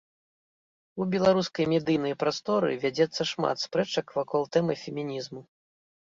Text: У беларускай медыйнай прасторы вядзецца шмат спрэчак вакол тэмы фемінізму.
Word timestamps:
У 1.03 1.05
беларускай 1.13 1.65
медыйнай 1.73 2.13
прасторы 2.23 2.71
вядзецца 2.87 3.21
шмат 3.33 3.57
спрэчак 3.67 4.07
вакол 4.19 4.43
тэмы 4.59 4.79
фемінізму. 4.87 5.41